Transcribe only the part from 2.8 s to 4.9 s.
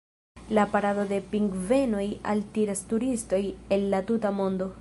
turistojn el la tuta mondo.